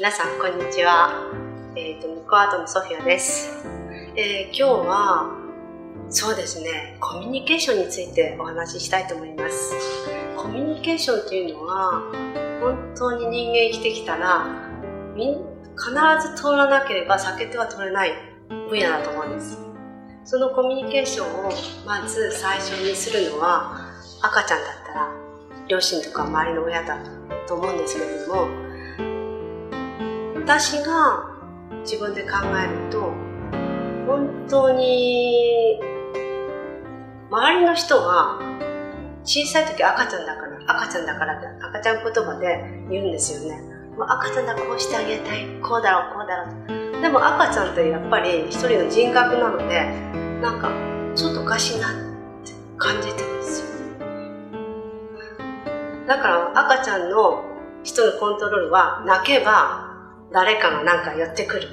[0.00, 1.30] 皆さんこんにちは。
[1.76, 3.66] え、ー、と、ミコアートのソフィアです。
[4.16, 5.30] えー、今日は、
[6.08, 9.74] そうですね、コミュニケーションについてお話ししたいと思います。
[10.38, 12.00] コミュニケーションっていうのは、
[12.62, 14.46] 本当に人間生きてきたら、
[15.14, 18.12] 必ず通らなければ避けては通れない
[18.70, 19.58] 分野だと思うんです。
[20.24, 21.52] そのコミュニケーションを
[21.84, 23.76] まず最初にするのは、
[24.22, 25.12] 赤ちゃんだったら、
[25.68, 26.96] 両親とか周りの親だ
[27.46, 28.69] と思うんですけれども、
[30.50, 31.30] 私が
[31.84, 33.12] 自分で考えると
[34.04, 35.78] 本当に
[37.30, 38.40] 周りの人は
[39.22, 43.62] 小さい時赤ちゃんだから赤ちゃんだからって赤ちゃん言葉で言うんですよね。
[43.96, 45.46] もう赤ちゃんだこうしてあげたい。
[45.62, 49.84] こうだろうこうだろうでも赤ちゃんってやっぱり一人の人格なので
[50.42, 50.72] なんか
[51.14, 51.92] ちょっとおかしいなっ
[52.44, 53.66] て感じてるんですよ
[56.08, 57.44] だから赤ちゃんの
[57.84, 59.89] 人のコントロールは泣けば
[60.32, 61.68] 誰かが何か寄ってくる。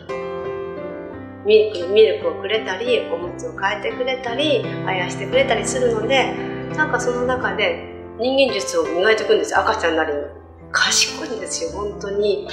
[1.46, 6.34] ミルクミルクをくれたりおむつを変えてくれたりあやしてくれたりするので
[6.76, 7.88] なんかその中で
[8.20, 10.38] 人間術を磨いていくんです赤ちゃんなりに。
[10.72, 11.72] 賢いんですよ。
[11.72, 12.48] 本当に、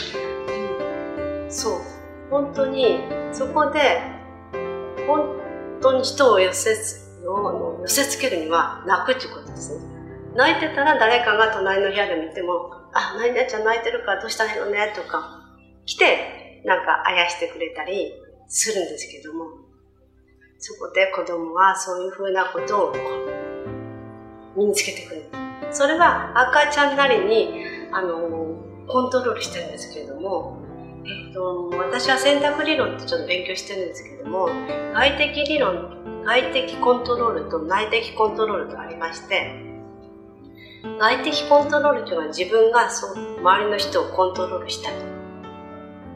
[0.54, 1.80] うん、そう。
[2.30, 3.00] 本当に
[3.32, 4.00] そこで
[5.06, 5.40] 本
[5.80, 9.84] 当に人を寄せ寄せつけるには泣くっていうことですね。
[10.34, 15.43] 泣いてたら誰かが隣の部屋で見ても「あ何々ちゃん泣いてるからどうしたらいいのね」とか
[15.86, 18.12] 来て、なんかあやしてくれたり
[18.48, 19.46] するんですけども、
[20.58, 22.92] そこで子供はそういうふうなことを
[24.56, 25.24] 身につけてくる。
[25.70, 27.52] それは赤ちゃんなりに、
[27.92, 28.18] あの、
[28.86, 30.58] コントロールしてるんですけれども、
[31.06, 34.48] えっ、と、私は選択理論ってちょっと勉強してるんですけども、
[34.94, 39.60] 外的理論、外的コントロールと内的コントロールとありまして、
[40.98, 44.96] 外的コントロールというのは自分がそう周りの人をコントロールしたり、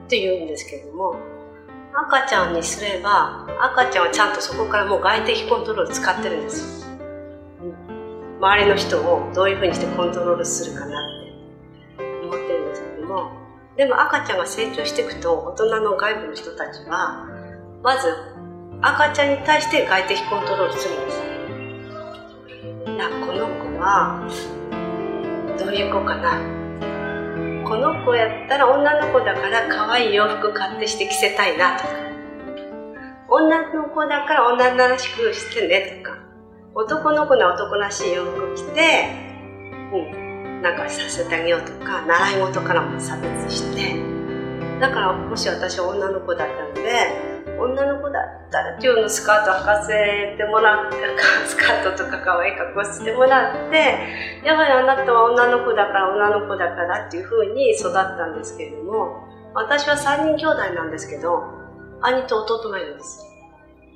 [0.08, 1.16] って言うんですけども
[1.92, 6.88] 赤ちゃんにすれば赤ちゃんはちゃんとそこからもう外的コントロール使ってるんですよ、
[7.62, 13.30] うん、周りの人をどういうふうにしてコントロールするかなって思ってるんですけども
[13.76, 17.28] でも赤ちゃんが成長していくと大人の外部の人たちは
[17.82, 18.08] まず
[18.80, 21.18] 赤ちゃんに対して外的コントロールするんです。
[22.92, 24.26] いやこの子は
[25.58, 26.57] どういう子かな
[27.68, 31.90] この子やったら女の子だから可愛い洋服買ってして着せたいなとか。
[33.28, 36.16] 女の子だから女らしくしてねとか。
[36.74, 39.10] 男の子の男らしい洋服着て
[39.92, 44.00] うんなんかさせてあげようとか習い事からも差別して。
[44.80, 48.78] だからもし私は女の子だったので女の子だったら。
[48.80, 50.96] 今日のスカート履かせてもらって
[51.46, 53.76] スカートとか可愛い格好してもらって
[54.44, 59.24] やはりあなたは女の子だから女の子だからっていうふうに育ったんですけれども
[59.54, 61.42] 私は3人兄弟なんですけど
[62.00, 63.26] 兄と弟がいるんです、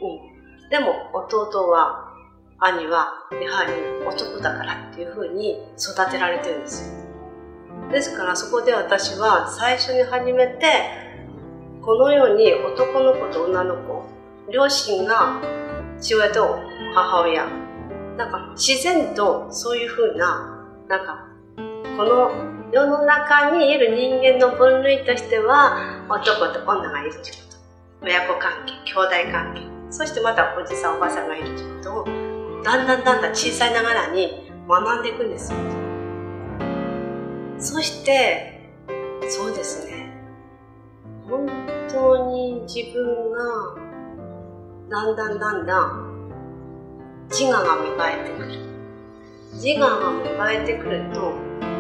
[0.00, 0.67] う。
[0.67, 2.12] ん、でも弟は
[2.59, 3.09] 兄は
[3.41, 3.73] やはり
[4.06, 6.93] 男だからっていうふうに育てられてるんです。
[6.93, 7.03] よ
[7.91, 11.12] ですからそこで私は最初に始めて
[11.84, 14.04] このように男の子と女の子
[14.53, 15.43] 両親が
[16.00, 16.56] 父親と
[16.94, 17.47] 母親
[18.16, 21.28] なんか自然とそういうふうななんか
[21.97, 22.31] この
[22.72, 27.37] 世の中にいる人間の分類としては男と女がいるってこ
[28.00, 28.06] と。
[28.06, 29.60] 親子関係兄弟関係。
[29.91, 32.04] そしてまたおじさんおばさんがいるってことを
[32.62, 35.59] だんだんだんだん小さいながらに学んでいくんですよ。
[37.59, 38.70] そして
[39.28, 40.16] そうですね。
[41.28, 41.47] 本
[42.60, 43.38] 自分が
[44.90, 46.12] だんだんだんだん
[47.30, 48.58] 自我が芽生えてくる。
[49.54, 51.32] 自我が芽生えてくると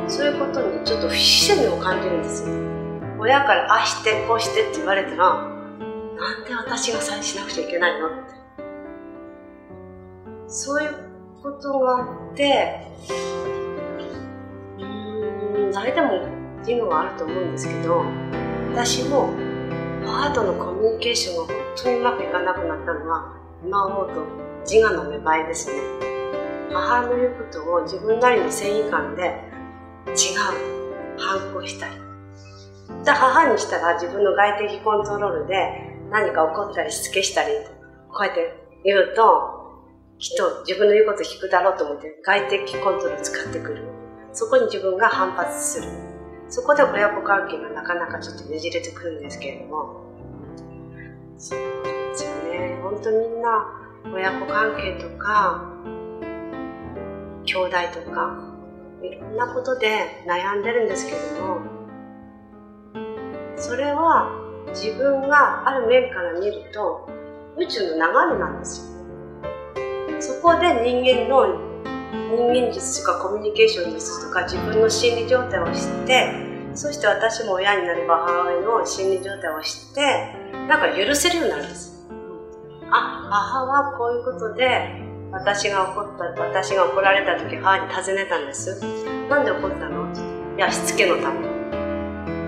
[0.08, 2.54] そういうことにちょっと不自然を感じるんですよ。
[3.18, 8.32] 親からあしてこうしてって言われたらなんで私がさえしなくちゃいけないのって。
[10.46, 10.94] そういう
[11.42, 12.86] ことがあって
[14.78, 16.28] うん誰でも
[16.58, 18.04] 自我はあると思うんですけど
[18.72, 19.30] 私も
[20.04, 24.26] 母とのコミュニケーションが本当にうまくいかなくなったのは今思うと
[24.68, 25.80] 自我の芽生えですね。
[26.72, 31.94] 母の言うことを自分なりの正義感で違う反抗したり。
[33.04, 37.50] じゃ母にしたら自分の外的コントロールで何か怒ったりしつけしたり
[38.08, 38.54] こうやって
[38.84, 39.62] 言うと
[40.18, 43.82] きっと自分の言うこと聞くだろうと思って外的コントロール使ってくる。
[44.32, 46.11] そこに自分が反発する。
[46.52, 50.02] そこで親子関係がなかなかちょっとねじれてくるんですけれども。
[51.38, 52.78] そうですよね。
[52.82, 53.66] 本当みんな
[54.12, 55.64] 親子関係とか
[57.46, 57.70] 兄弟
[58.04, 58.36] とか
[59.02, 61.60] いろんなことで悩んでるんですけれども
[63.56, 64.30] それは
[64.74, 67.08] 自分がある面から見ると
[67.56, 70.20] 宇宙の流れなんですよ。
[70.20, 71.71] そこで人間の
[72.12, 76.30] 人間術とかコミュニケーション術とか自分の心理状態を知って
[76.74, 80.34] そして私も親になれば母親の心理状態を知って
[80.68, 82.06] なんか許せるようになるんです。
[82.90, 85.00] あ母はこういうことで
[85.30, 88.78] 私が怒った私が怒られた時母に尋ねたんです。
[89.30, 90.06] なんで怒ったの？
[90.56, 91.46] いやしつけのため。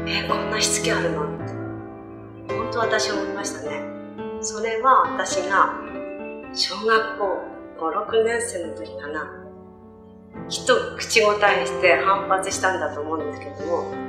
[0.07, 1.25] えこんなしつけあるの？
[1.37, 1.39] っ
[2.49, 3.83] て本当私思いましたね。
[4.43, 5.81] それは私が
[6.53, 7.39] 小学校
[7.79, 9.41] 56年生の時かな。
[10.49, 14.05] きっと口答えして反発したんだと思うんですけども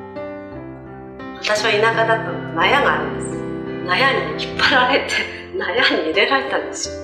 [1.42, 3.28] 私は田舎だと納屋があるんです。
[3.86, 5.14] 納屋に引っ張られて
[5.56, 6.96] 納屋に入れられたんですよ。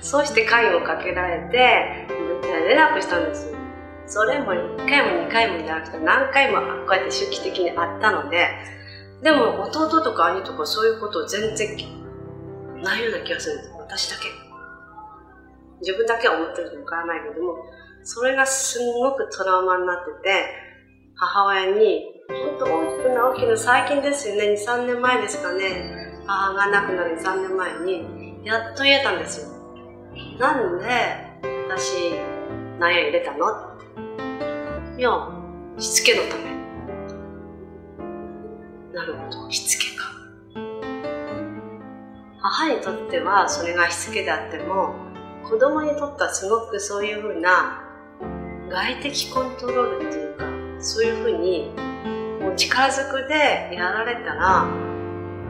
[0.00, 2.06] そうして鍵をかけられて
[2.40, 3.58] 出れなくしたんですよ。
[4.06, 8.48] それも1回も2回もじゃなくて何回もこうやって周期的にあったので
[9.22, 11.76] でも弟とか兄とかそういうことを全然
[12.80, 13.74] ないような気がするんです。
[13.76, 14.47] 私だけ。
[15.80, 17.56] 自分だけは思ってるかわからないけども
[18.02, 20.68] それがすごくトラウマになってて
[21.14, 24.52] 母親に本当大きくな大きな最近ですよね。
[24.52, 26.22] 23年前ですかね。
[26.26, 29.48] 母が亡くなる2、3年前にやっと言えたんですよ。
[30.38, 30.84] なんで
[31.68, 32.12] 私
[32.78, 33.46] 何や入れたの
[34.98, 35.10] いや
[35.78, 36.44] しつけのため。
[38.92, 39.50] なるほど。
[39.50, 40.04] しつけか。
[42.40, 44.94] 母にとってはそれがしつけであっても
[45.48, 47.82] 子供にとってはすごくそういうふうな
[48.68, 50.44] 外的コントロールっていうか
[50.78, 51.72] そういうふうに
[52.40, 54.66] もう力ずくでやられたら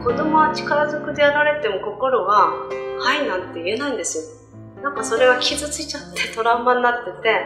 [0.01, 2.53] 子供は力ずくでやられても心は
[2.97, 4.81] 「はい」なんて言えないんですよ。
[4.81, 7.45] なんかそれが傷ついちゃってトラウマになってて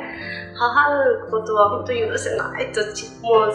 [0.56, 0.90] 母
[1.26, 2.82] のことは本当に許せないと
[3.24, 3.54] もう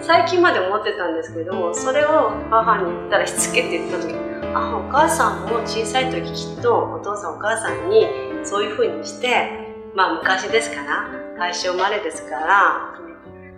[0.00, 4.25] 最近まで思ってたんですけどもそれを母に言ったらしつけって言った時
[4.56, 8.06] あお母さんも小さい時きっとお父さんお母さんに
[8.44, 9.50] そういうふうにして
[9.94, 11.08] まあ昔ですから
[11.38, 12.46] 大正生まれですから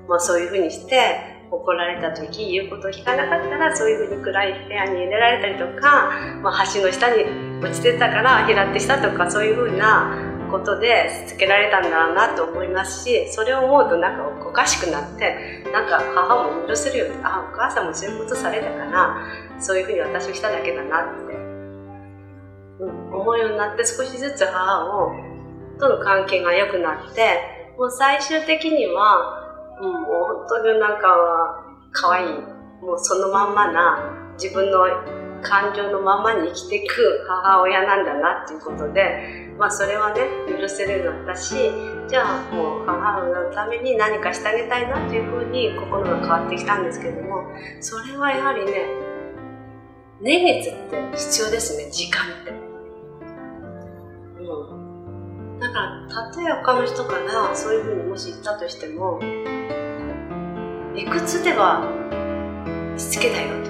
[0.09, 6.11] まあそういうふうにして怒られた時言うことを聞かなかったらそういうふうに暗い部屋に入れられたりとか、
[6.43, 7.25] まあ、橋の下に
[7.63, 19.17] 落ちてたから平手したとかそういうふうなことでつけられたんだろうなと思いますしそれを思うとなんかおかしくなってなんか母も許せるよあお母さんもそういうことされたから
[19.61, 21.35] そういうふうに私をしただけだなって、
[22.81, 25.13] うん、思うようになって少しずつ母を
[25.79, 30.05] との関係が良くなってもう最終的には、うん、もう
[30.49, 32.29] 本当になんかは可愛い
[32.83, 34.87] もうそのまんまな自分の
[35.43, 40.21] 感情のままに生きていく母親なんだなっていうことで、まあそれはね、
[40.61, 41.55] 許せるようになったし、
[42.09, 47.45] じゃあもう母親のために何かしてあげたいなっていうふうに心が変わってきたんですけども、
[47.81, 48.87] それはやはりね、
[50.21, 52.51] 年月って必要ですね、時間って。
[54.41, 54.45] う
[55.57, 55.59] ん。
[55.61, 59.21] だから、たとえ他の人からそういうふうにもし言ったとしても、
[60.95, 61.85] 理屈では
[62.97, 63.68] しつけだよと、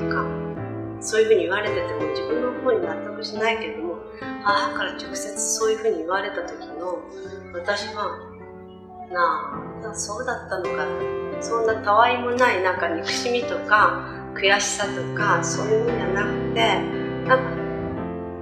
[1.00, 3.96] そういうふうに言われてても自分の方に納得しないけども
[4.42, 6.98] 母から直接そういうふうに言われた時の
[7.52, 8.18] 私は
[9.12, 10.86] なあそうだったのか
[11.40, 16.78] そんなたわいもないなんか憎しみとか悔しさとかそういうのじゃなくて
[17.28, 17.68] なんか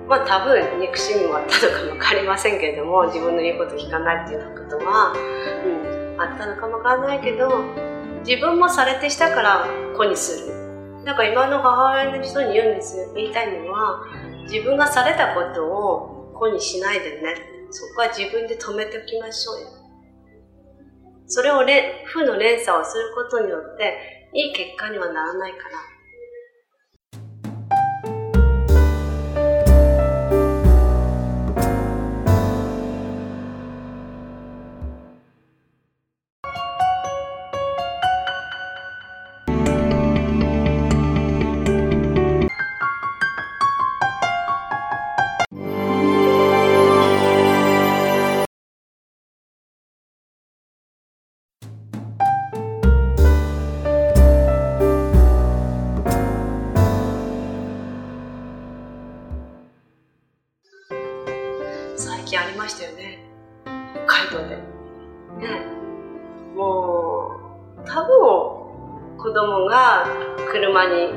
[0.09, 7.51] まあ多分憎しみもあったのかも分かりませんけれども自分の言うこと聞かないっていうことは、うん、あったのかも分かんないけど
[8.25, 10.56] 自分もされてしたから子にする。
[11.07, 13.15] なんか今の母親の人に言うんですよ。
[13.15, 14.05] 言いたいのは、
[14.51, 17.37] 自分がされたことを子にしないでね。
[17.71, 19.69] そこは自分で止めておきましょうよ。
[21.29, 25.96] それを負の連鎖をすることによって、いい結果にはならないから。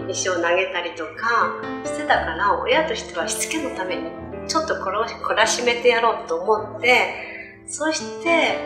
[0.09, 1.53] 石を投げたりとか
[1.85, 4.09] してたから親としてはしつけのために
[4.47, 8.57] ちょっと懲らしめてやろうと思ってそして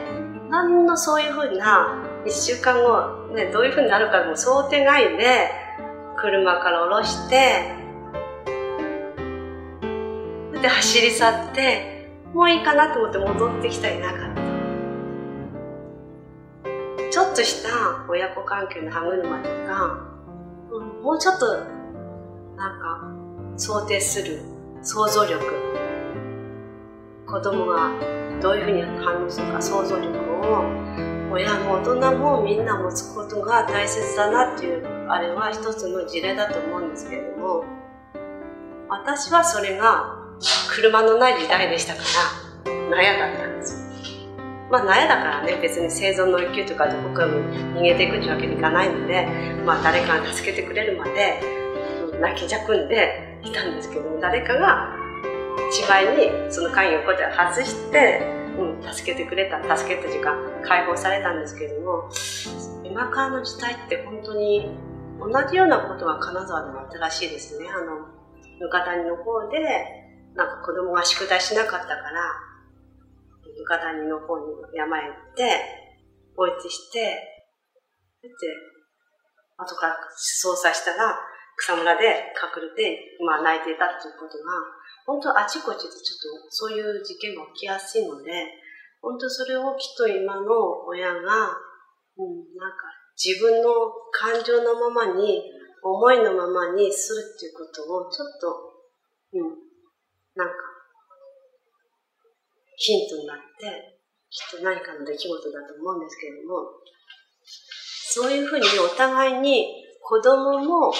[0.50, 5.52] 何のそういうふうな1週間後、ね、どういうふうになるかも想定外で
[6.18, 7.76] 車から降ろして、
[10.62, 11.93] で走り去って、
[12.34, 14.42] もういいかなと思って戻ってきたりなかった。
[17.12, 20.00] ちょっとした親子関係の歯車とか、
[20.72, 21.46] うん、もうちょっと、
[22.58, 23.08] なんか、
[23.56, 24.42] 想定する
[24.82, 25.40] 想像力。
[27.28, 27.92] 子供が
[28.42, 30.64] どういうふうに反応するか想像力を
[31.32, 37.64] 親も大人もみんな持つことが大切だなっていうあれは一つの事例だと思うんですけれども
[38.88, 40.23] 私はそれが
[40.70, 42.02] 車のない時代でしたか
[42.66, 43.84] ら納屋だったんです
[44.70, 47.34] まあ納屋だからね別に生存の欲求とかどこかに
[47.76, 49.26] 逃げていくってわけにいかないので
[49.66, 51.42] まあ誰かが助けてくれるまで
[52.20, 54.96] 泣きじゃくんでいたんですけど誰かが
[55.72, 58.22] 芝居にその会議をこうやって外して、
[58.58, 62.10] うん、助けてくれた助けた時間解放されたんですけども
[62.84, 64.78] 今からの時代って本当に
[65.20, 67.68] 同じようなことが金沢でもあったらしいですね。
[67.70, 70.03] あの額谷の方で
[70.36, 72.54] なんか子供が宿題しなかったから
[73.70, 75.62] 額谷の方に山へ行って
[76.36, 77.00] おいてして
[78.22, 78.30] で
[79.58, 81.20] 後から捜査したら
[81.56, 88.32] 草むらで隠れて、まあ、泣いていたっていうことが本当あちこちでちょっとそういう事件が起きやすいので、
[89.02, 91.28] 本当それをきっと今の親が、うん、
[92.56, 92.88] なんか
[93.20, 93.70] 自分の
[94.12, 95.44] 感情のままに、
[95.84, 98.48] 思いのままにするっていうことをちょっと、
[99.34, 99.73] うん、
[100.36, 100.54] なんか、
[102.78, 104.00] ヒントになって、
[104.30, 106.70] きっと何かの出来事だと思うんですけれども、
[107.46, 110.94] そういうふうにお互いに子供も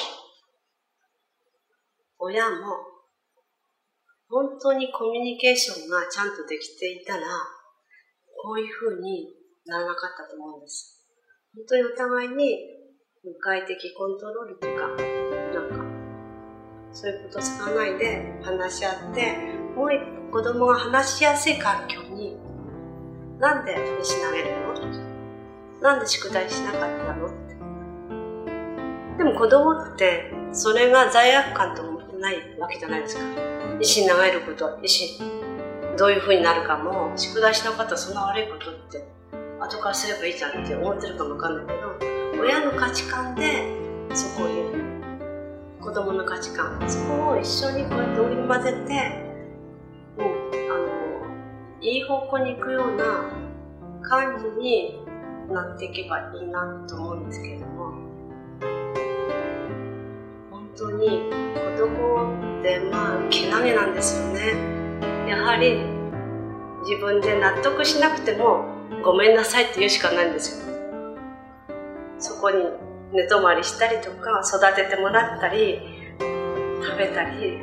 [2.20, 2.94] 親も
[4.30, 7.28] 本当にコミュニケーションがちゃんとできていたら、
[8.42, 9.28] こういうふうに
[9.68, 11.06] ならなかったと思うんです。
[11.56, 12.58] 本当にお互いに
[13.40, 14.88] 外的コントロールとか、
[15.54, 15.93] なんか、
[16.94, 19.36] そういうこと使わないで話し合って、
[19.76, 20.00] もう一
[20.32, 22.38] 歩子供が話しやすい環境に、
[23.40, 25.82] なんで飯投げるの？
[25.82, 27.28] なんで宿題しなかったの？
[27.28, 27.56] って。
[29.18, 33.24] でも子供って、それが罪悪感と思ってないわけじゃないですか。
[33.80, 35.20] 石に流れること石
[35.98, 39.04] どういうふうになるかも宿題しなかったらそんな悪いことって
[39.60, 43.64] 後からすればいいじゃんって思ってるかもわかんないけど親の価値観で
[44.14, 44.48] そこを
[45.84, 46.80] 子供の価値観。
[46.88, 48.94] そこを一緒にこうやって織り交ぜて
[50.18, 50.32] も、う、
[50.72, 53.30] あのいい方向に行くような
[54.02, 55.04] 感じに
[55.52, 57.92] なっていけばいいなと思うんですけれども。
[60.52, 64.54] 本当に子供ってまあけなげなんですよね。
[65.28, 65.84] やはり
[66.88, 68.66] 自分で納得しなくても
[69.04, 70.74] ごめんなさいって言うしかないんですよ。
[72.20, 75.80] そこに寝泊まりしたりとか育ててもらったり
[76.84, 77.60] 食べたり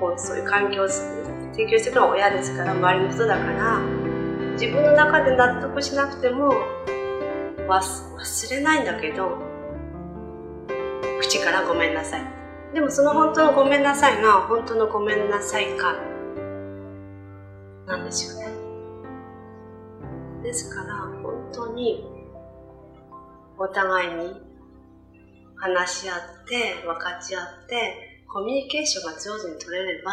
[0.00, 3.80] もうそういう環境を提供してるのは親ですから周りの人だから
[4.52, 6.52] 自分の中で納得しなくても
[7.68, 9.38] 忘れないんだけど
[11.20, 12.22] 口からごめんなさい
[12.74, 15.94] でもその本当のごめんなさいが本当のごめんなさいか
[17.86, 18.48] なんですよね。
[20.42, 22.04] ですから本当に
[23.58, 24.53] お互いに
[25.56, 30.12] 話し合って分かち合ってコミュニケーションが上手に取れれば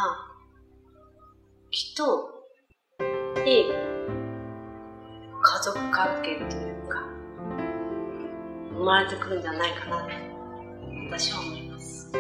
[1.72, 2.46] きっと
[3.46, 3.66] いい
[5.42, 7.04] 家族関係というか
[8.74, 10.10] 生まれてくるんじゃないかなと
[11.10, 12.12] 私は思います。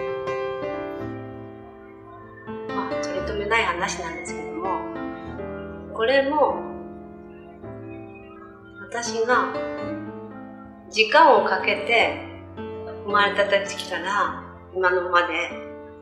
[2.69, 4.79] まあ取り留めない話なんですけども
[5.93, 6.55] これも
[8.89, 9.53] 私が
[10.89, 12.30] 時間をかけて
[13.11, 14.41] 生まれた時から
[14.73, 15.49] 今のまで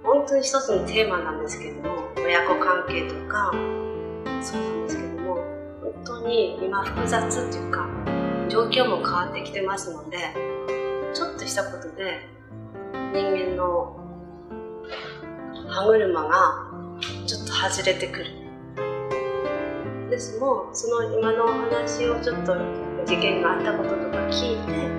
[0.03, 3.51] 本当に一つのテーマなんですけども親子関係とか
[4.43, 5.35] そうなんですけども
[5.81, 7.89] 本当に今複雑っていうか
[8.47, 10.17] 状況も変わってきてますので
[11.15, 12.29] ちょっとしたことで
[13.11, 13.97] 人間の
[15.67, 16.69] 歯車が
[17.25, 18.25] ちょっと外れてくる。
[20.11, 20.39] です。
[20.39, 22.55] もその今のお話をちょっと
[23.05, 24.98] 事件があったこととか聞いて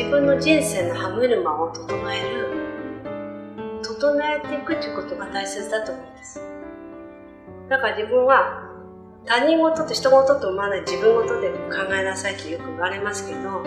[0.00, 2.48] 自分の人生の歯車を整える
[3.82, 6.40] 整えていくっていうことが大切だと思うんです。
[7.68, 8.62] だから自分は
[9.26, 13.62] 他人事って人事と思わない自分事で考えなさいってよく言われますけど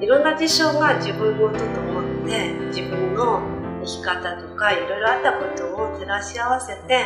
[0.00, 3.42] いろんな事象が自分事と思って自分の
[3.84, 7.04] 生き方とかいろいろあったことを照らし合わせて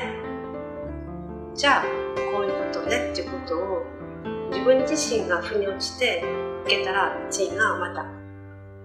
[1.57, 1.83] じゃあ
[2.33, 3.83] こういうことねっていうことを
[4.53, 6.23] 自分自身が腑に落ちて
[6.67, 8.18] いけたら次がまた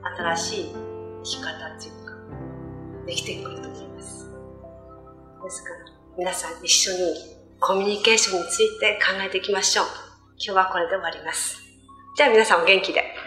[0.04, 0.76] 新しい
[1.24, 2.14] 生き方っていうか
[3.06, 4.30] できてくると思います。
[5.44, 5.76] ですから、
[6.18, 6.98] 皆さん一緒に
[7.60, 9.86] コミュニケーションについて考えていきましょう。
[10.38, 11.62] 今日はこれで終わります。
[12.16, 13.23] じゃあ皆さんお元気で。